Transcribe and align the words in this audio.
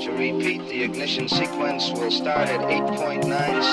To 0.00 0.12
repeat, 0.12 0.66
the 0.66 0.82
ignition 0.84 1.28
sequence 1.28 1.90
will 1.90 2.10
start 2.10 2.48
at 2.48 2.60
8.9 2.60 3.22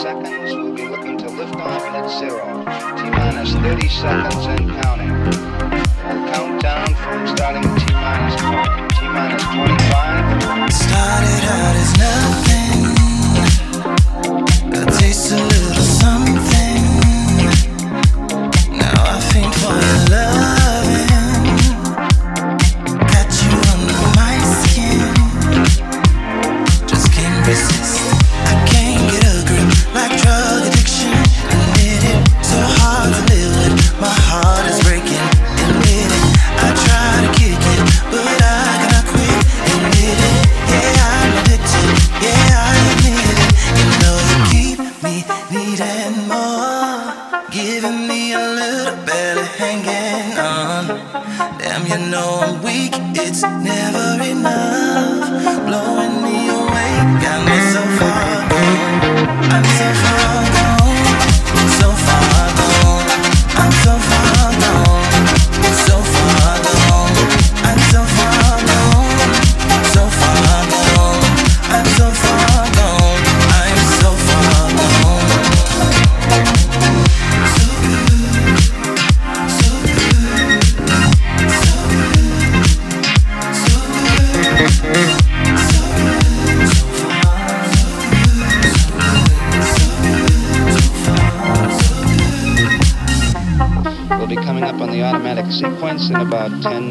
seconds. 0.01 0.53
We'll 0.53 0.73
be 0.73 0.85
looking 0.85 1.17
to 1.19 1.29
lift 1.29 1.55
off 1.55 1.81
at 1.83 2.09
zero. 2.19 2.65
T 2.97 3.09
minus 3.09 3.53
30 3.53 3.87
seconds 3.87 4.45
and 4.45 4.69
counting. 4.83 5.13
We'll 5.13 6.27
count 6.33 6.61
down 6.61 6.95
from 6.95 7.27
starting 7.27 7.63
at 7.63 7.79
T 7.79 7.93
minus 7.93 8.35
20. 8.41 8.87
T 8.99 9.07
minus 9.07 9.43
25. 9.43 10.73
Started 10.73 11.43
out 11.47 11.75
as 11.79 11.91
nothing. 12.03 12.75
I 14.73 14.83
taste 14.99 15.31
a 15.31 15.35
little 15.35 15.81
something. 15.81 16.83
Now 18.77 18.99
I 18.99 19.19
faint 19.31 19.55
for 19.55 19.71
your 19.71 20.09
love. 20.09 20.46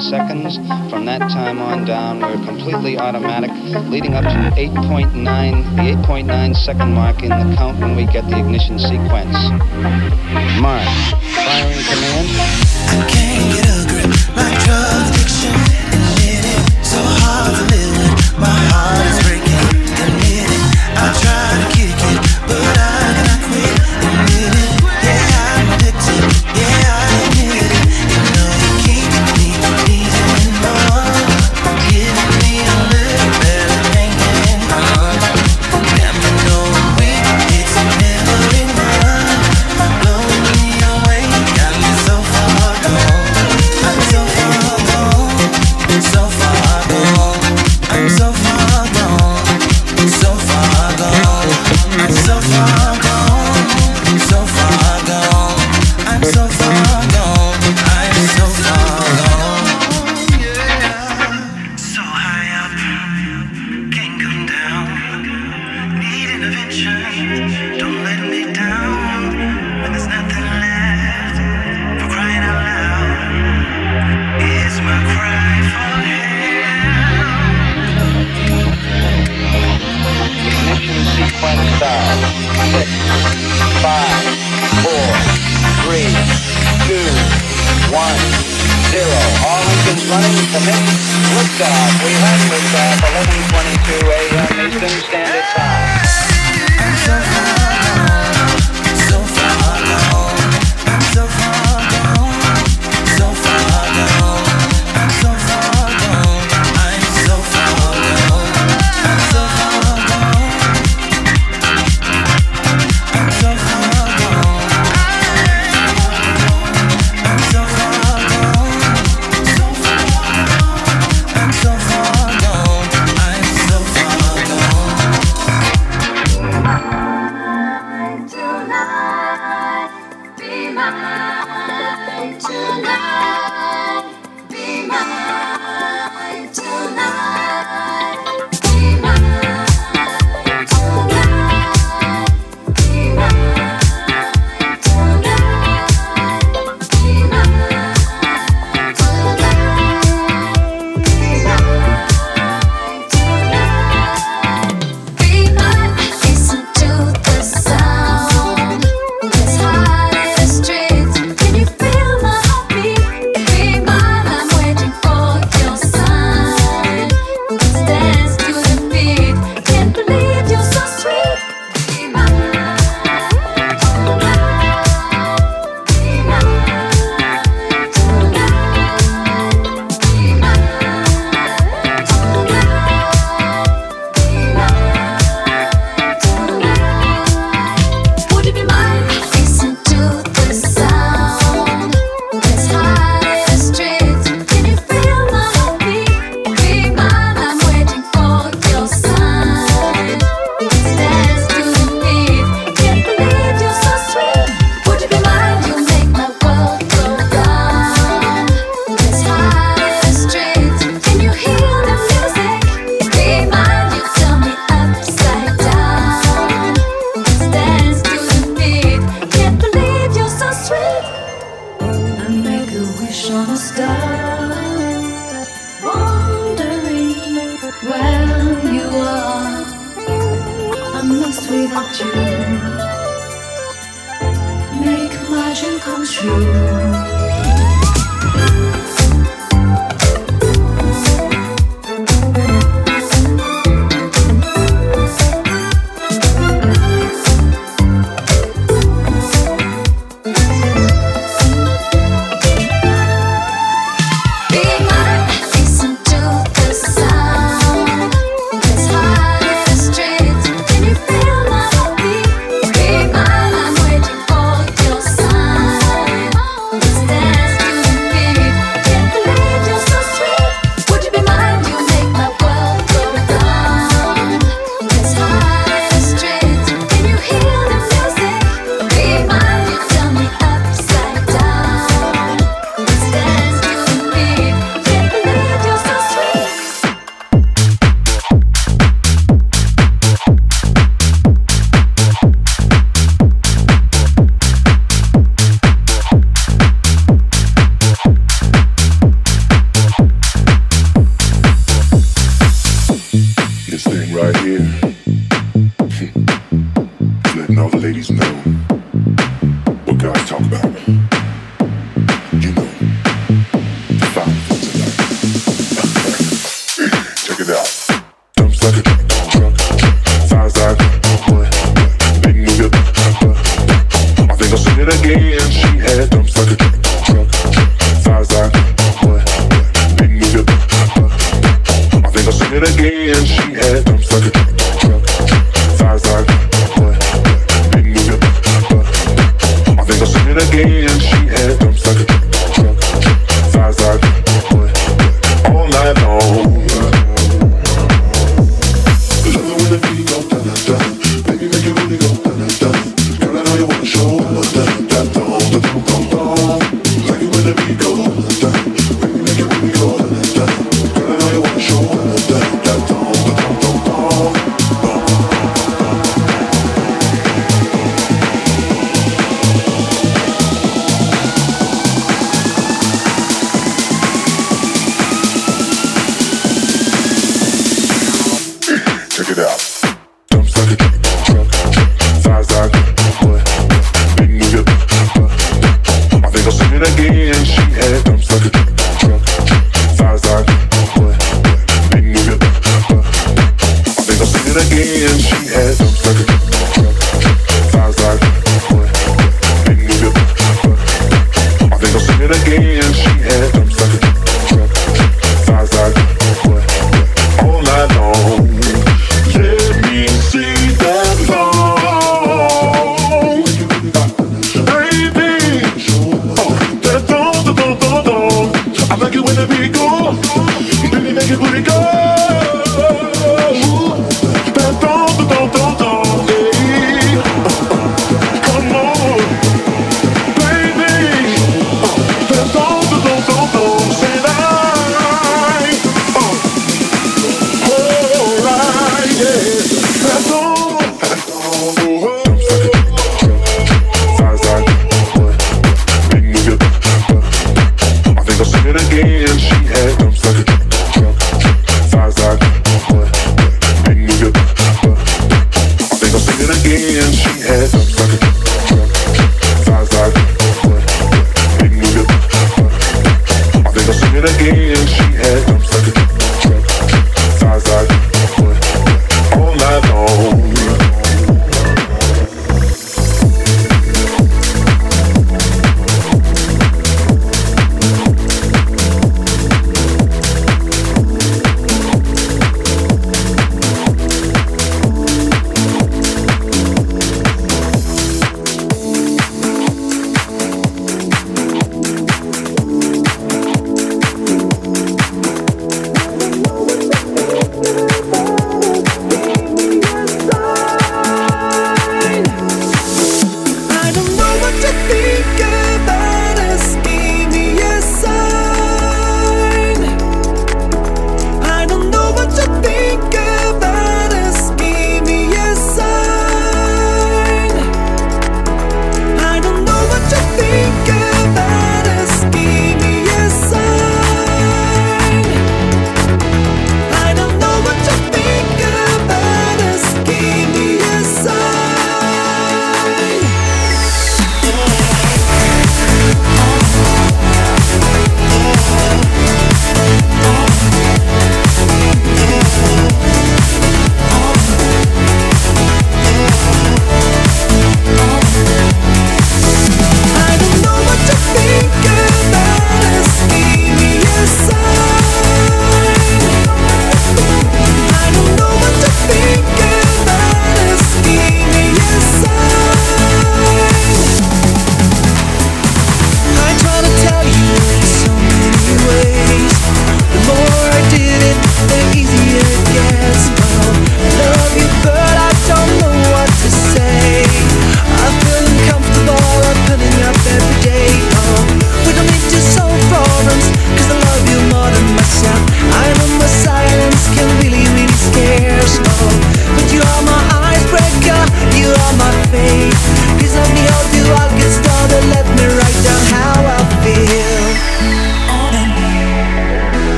seconds. 0.00 0.56
From 0.90 1.04
that 1.04 1.20
time 1.30 1.60
on 1.60 1.84
down, 1.84 2.20
we're 2.20 2.44
completely 2.44 2.98
automatic, 2.98 3.50
leading 3.88 4.14
up 4.14 4.24
to 4.24 4.60
8.9, 4.60 5.12
the 5.76 5.82
8.9 6.02 6.56
second 6.56 6.94
mark 6.94 7.22
in 7.22 7.28
the 7.28 7.56
count 7.56 7.78
when 7.80 7.94
we 7.96 8.06
get 8.06 8.28
the 8.28 8.38
ignition 8.38 8.78
sequence. 8.78 9.36
Mark, 10.60 10.88
firing 11.44 11.84
command. 11.84 12.28
I 12.88 13.06
can't 13.08 13.54
get 13.54 13.66
a 13.66 13.88
grip, 13.88 14.10
my 14.34 14.50
drug 14.64 15.14
addiction, 15.14 15.54
and 16.24 16.84
so 16.84 16.98
hard 17.02 17.54
to 17.56 17.74
live. 17.74 17.79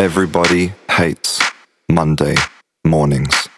Everybody 0.00 0.72
hates 0.90 1.42
Monday 1.90 2.34
mornings. 2.86 3.50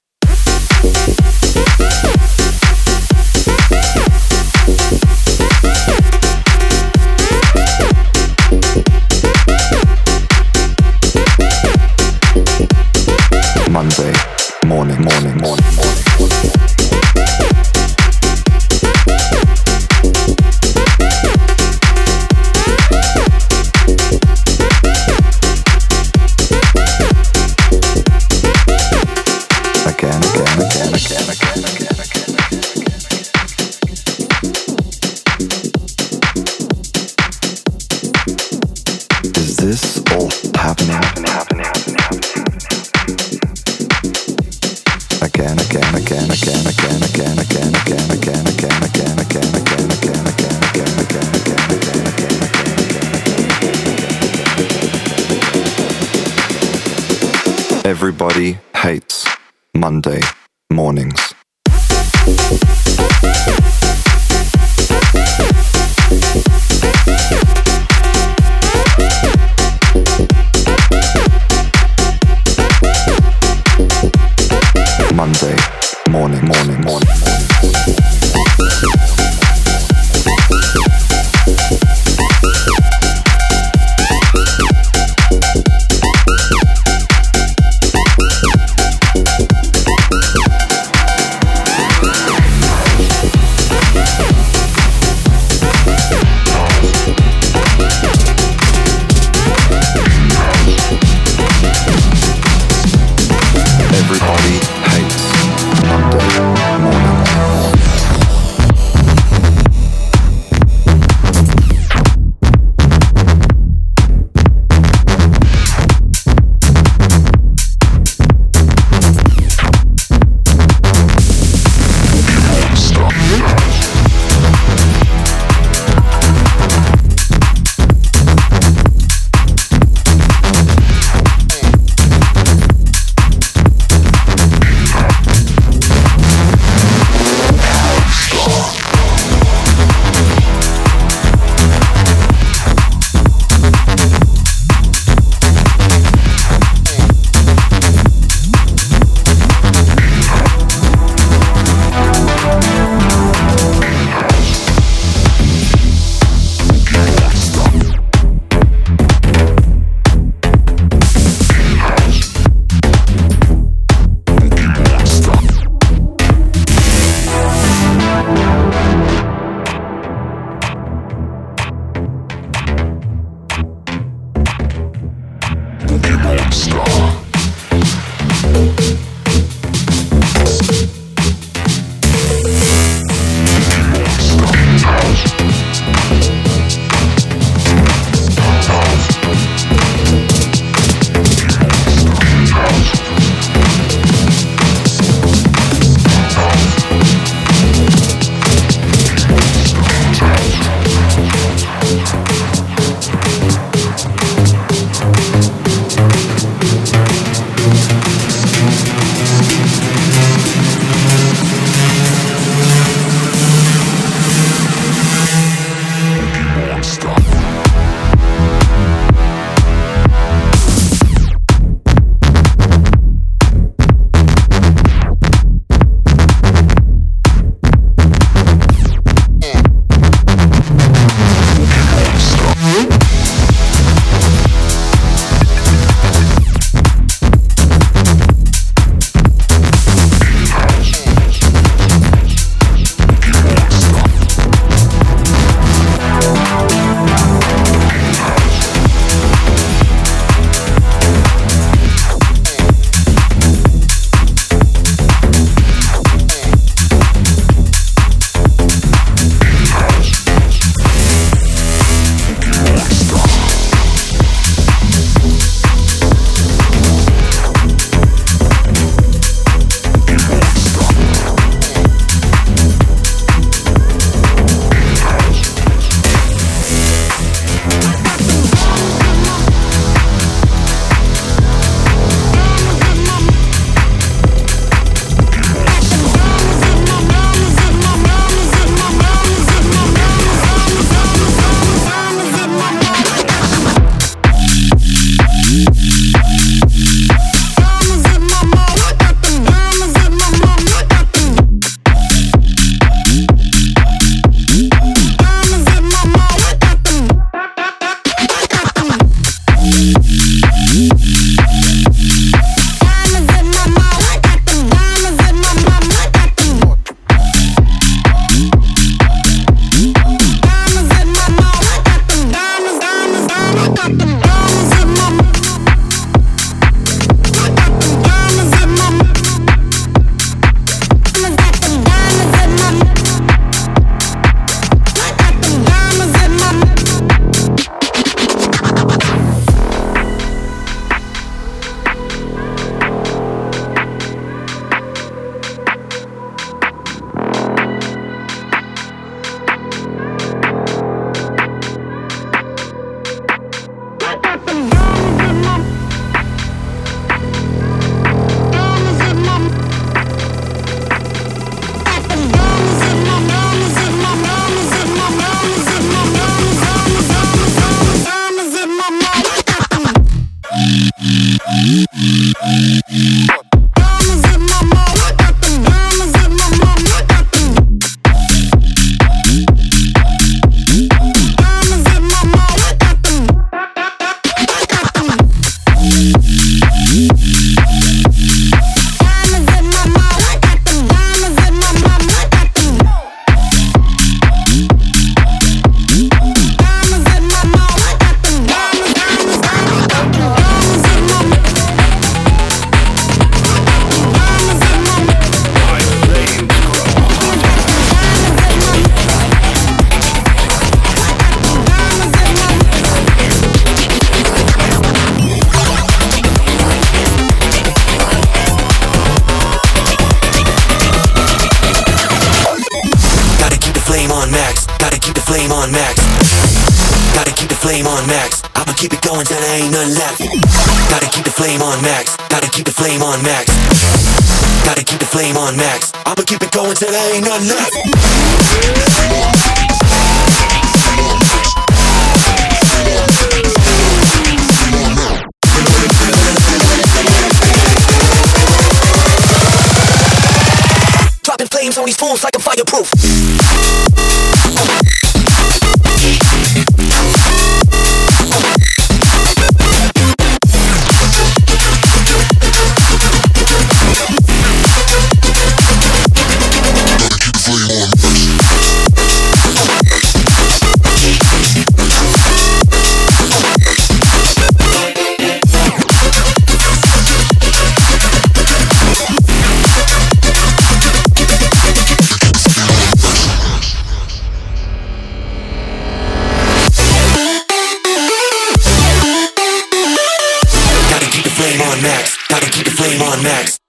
blame 492.83 493.03
on 493.03 493.23
Max. 493.23 493.61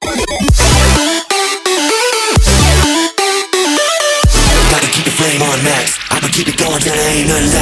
Gotta 4.72 4.90
keep 4.90 5.06
the 5.06 5.14
flame 5.14 5.42
on 5.44 5.64
Max. 5.64 6.00
I 6.10 6.20
can 6.20 6.32
keep 6.32 6.48
it 6.48 6.58
going 6.58 6.82
till 6.82 6.96
there 6.96 7.10
ain't 7.14 7.28
nothing 7.30 7.53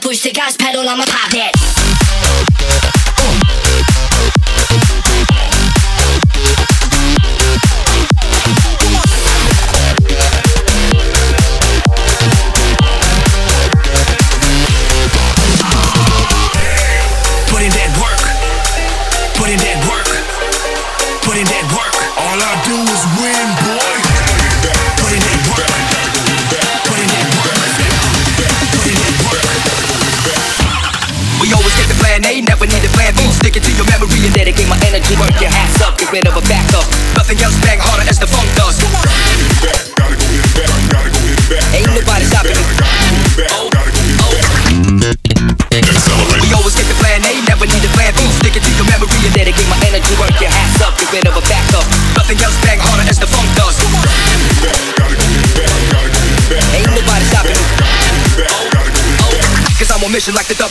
push 0.00 0.22
the 0.22 0.30
gas 0.30 0.56
pedal, 0.56 0.88
I'ma 0.88 1.04
pop 1.04 1.30
that. 1.32 1.77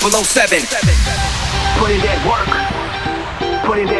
below 0.10 0.24
seven. 0.24 0.62
Put 1.80 1.91
it 1.91 2.04
at 2.06 2.20
work. 2.24 2.48
Put 3.65 3.80
it 3.80 3.89
at 3.89 3.96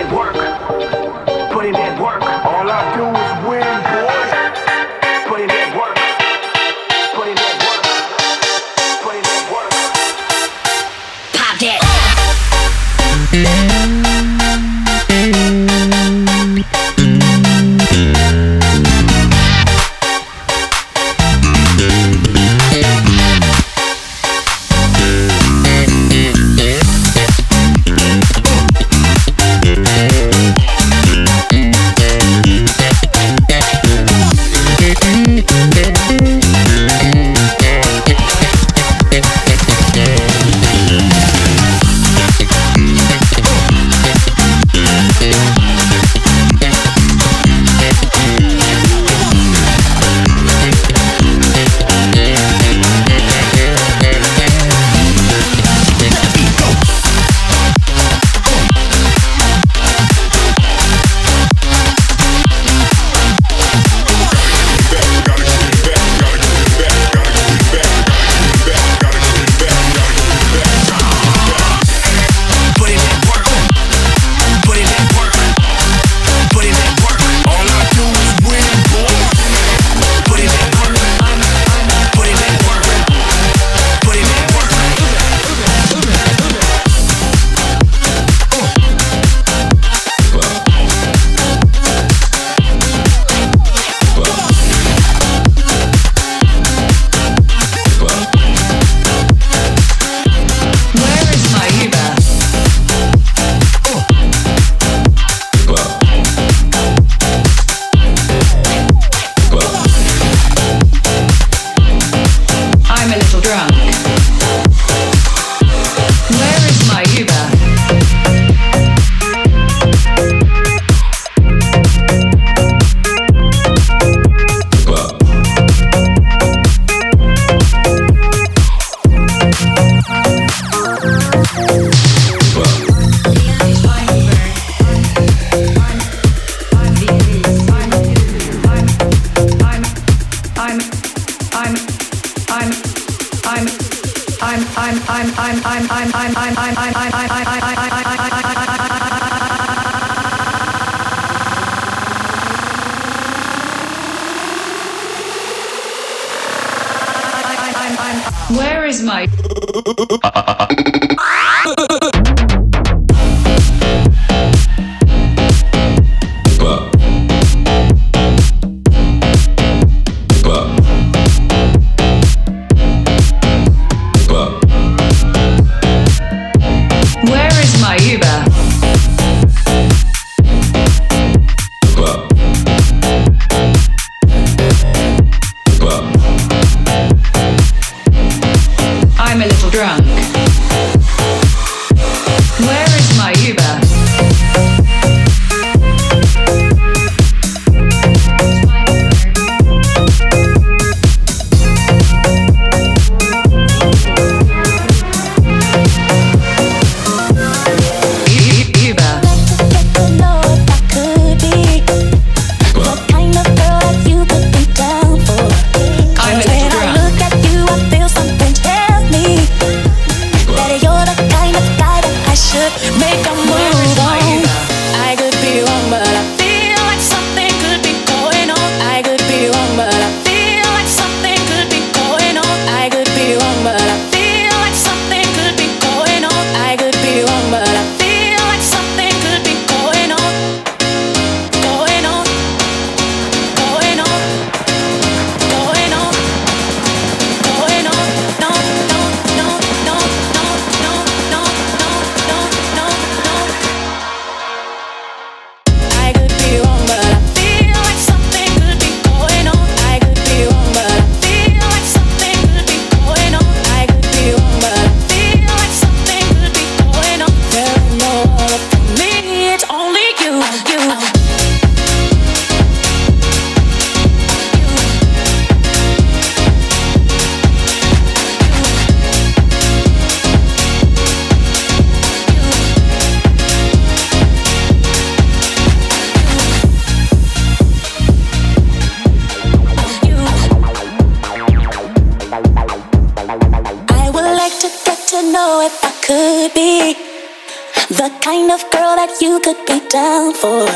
The 297.88 298.12
kind 298.20 298.52
of 298.52 298.60
girl 298.76 299.00
that 299.00 299.16
you 299.24 299.40
could 299.40 299.64
be 299.64 299.80
down 299.88 300.36
for. 300.36 300.68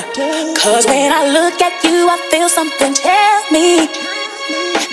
Cause 0.56 0.88
when 0.88 1.12
I 1.12 1.28
look 1.28 1.60
at 1.60 1.84
you, 1.84 2.08
I 2.08 2.16
feel 2.32 2.48
something 2.48 2.96
tell 2.96 3.40
me 3.52 3.84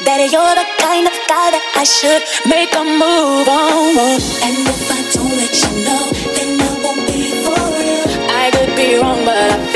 that 0.02 0.18
you're 0.26 0.54
the 0.58 0.66
kind 0.82 1.06
of 1.06 1.14
guy 1.30 1.54
that 1.54 1.62
I 1.78 1.86
should 1.86 2.18
make 2.42 2.74
a 2.74 2.82
move 2.82 3.46
on. 3.46 4.18
And 4.42 4.66
if 4.66 4.82
I 4.90 4.98
don't 5.14 5.30
let 5.30 5.54
you 5.62 5.70
know, 5.86 6.10
then 6.34 6.58
I 6.58 6.74
won't 6.82 7.06
be 7.06 7.30
for 7.38 7.54
real. 7.54 8.10
I 8.34 8.50
could 8.50 8.74
be 8.74 8.98
wrong, 8.98 9.22
but 9.22 9.38
I 9.54 9.67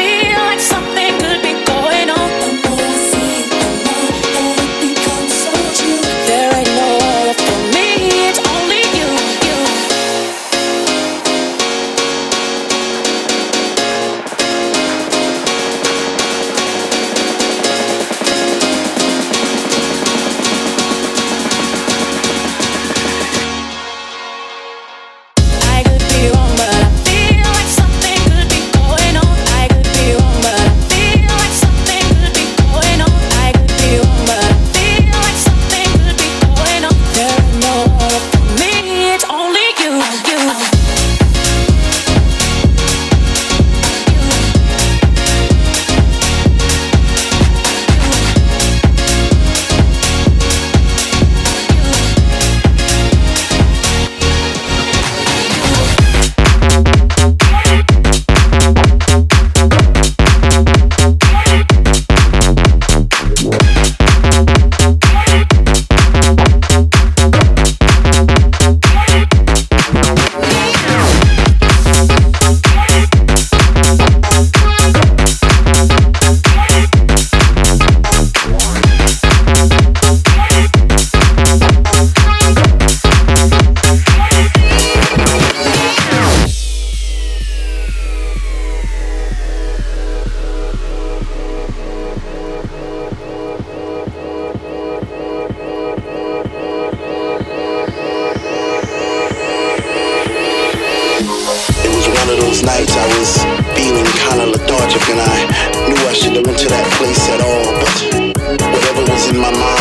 in 109.34 109.40
my 109.40 109.50
mind. 109.50 109.71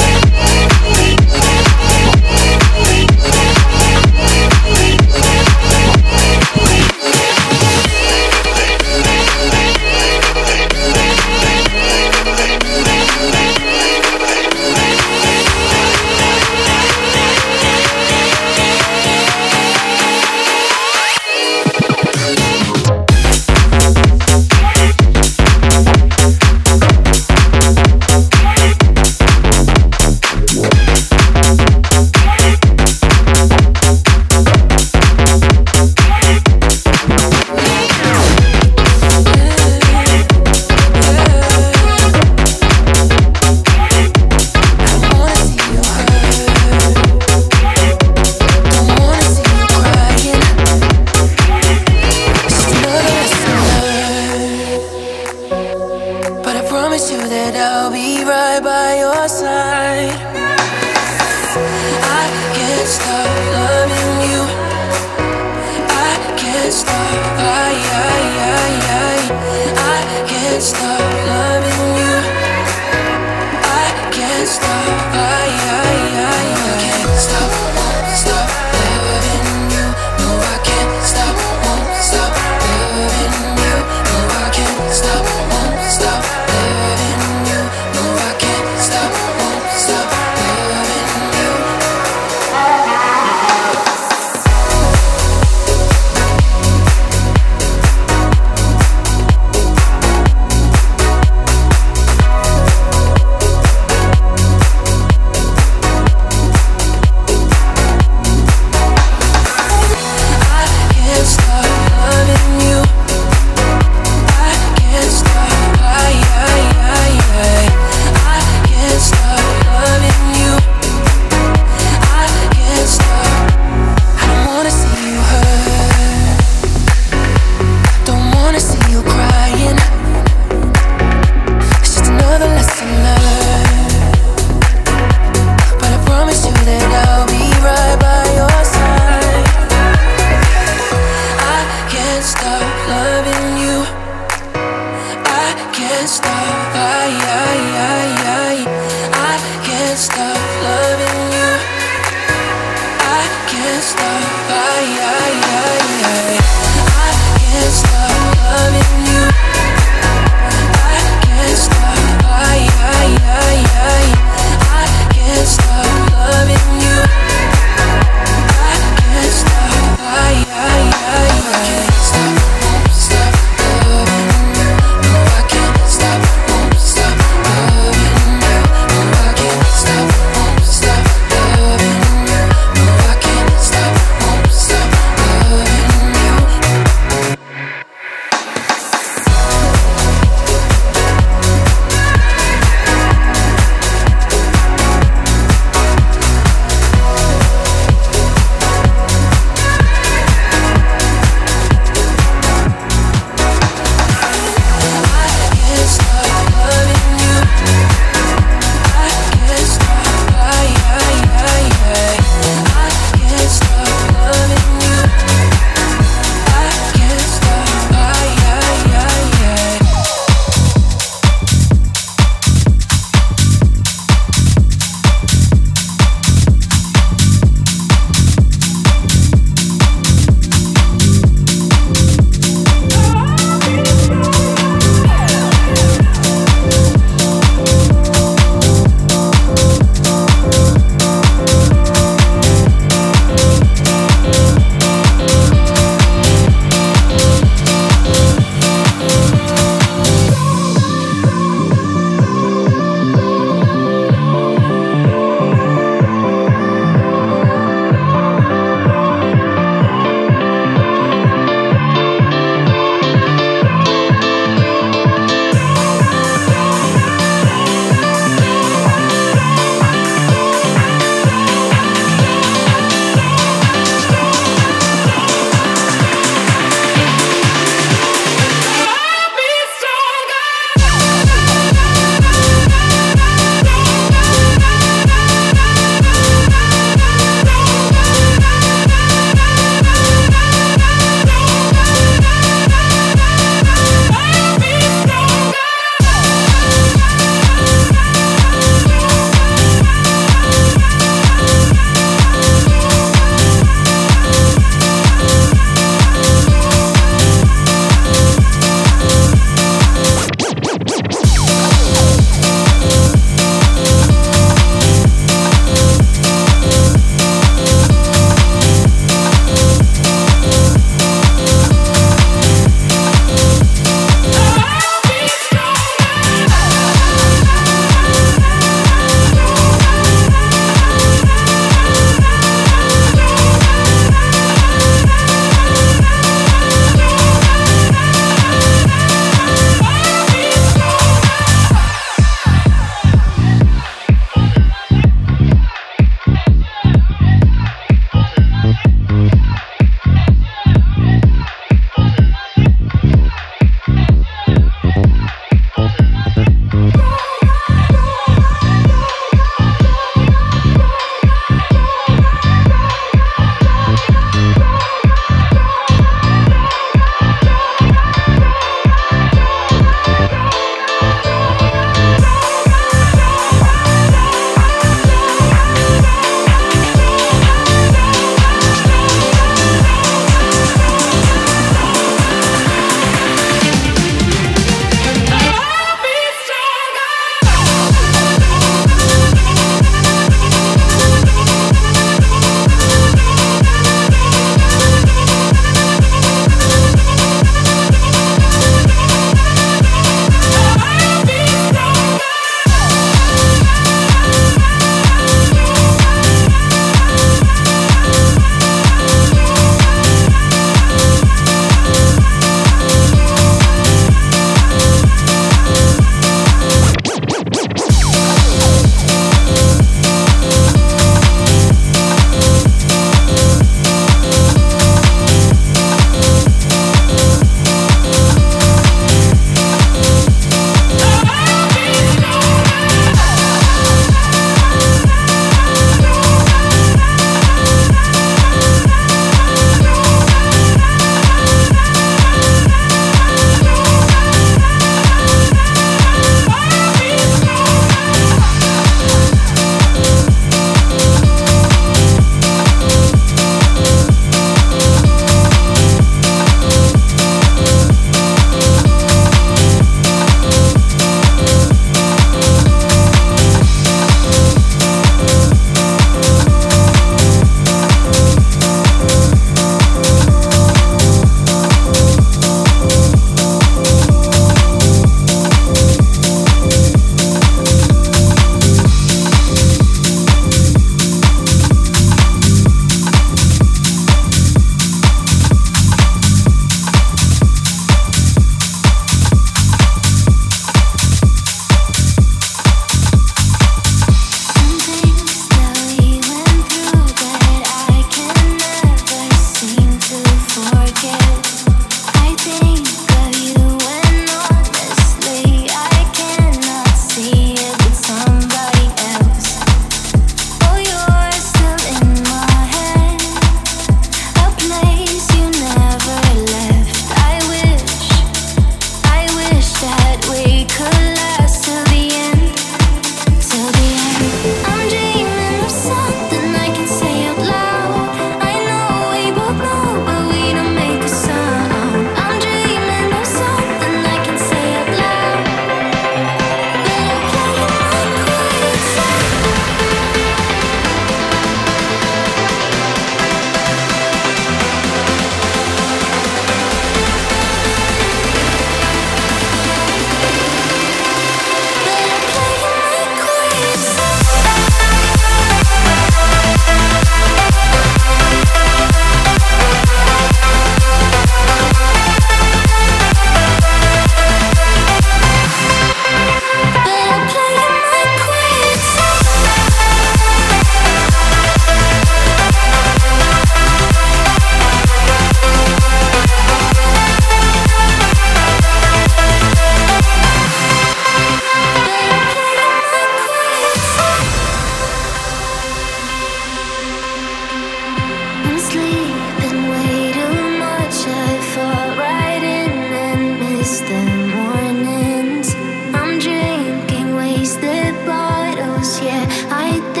I 599.33 600.00